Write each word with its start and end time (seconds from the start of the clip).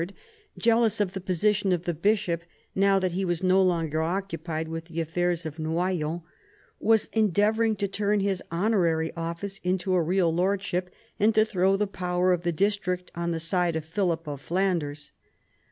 —jealous 0.57 0.99
of 0.99 1.13
the 1.13 1.21
position 1.21 1.71
of 1.71 1.83
the 1.83 1.93
bishop, 1.93 2.41
now 2.73 2.97
that 2.97 3.11
he 3.11 3.23
was 3.23 3.43
no 3.43 3.61
longer 3.61 4.01
occupied 4.01 4.67
with 4.67 4.85
the 4.85 4.99
affairs 4.99 5.45
of 5.45 5.59
Noyon, 5.59 6.23
was 6.79 7.05
endeavouring 7.13 7.75
to 7.75 7.87
turn 7.87 8.19
his 8.19 8.41
honorary 8.49 9.11
office 9.15 9.59
into 9.63 9.93
a 9.93 10.01
real 10.01 10.33
lordship, 10.33 10.89
and 11.19 11.35
to 11.35 11.45
throw 11.45 11.77
the 11.77 11.85
power 11.85 12.33
of 12.33 12.41
the 12.41 12.51
district 12.51 13.11
on 13.13 13.29
the 13.29 13.39
side 13.39 13.75
of 13.75 13.85
Philip 13.85 14.25
of 14.27 14.41
Flanders. 14.41 15.11